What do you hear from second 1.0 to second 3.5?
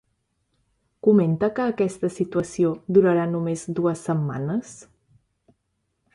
Comenta que aquesta situació durarà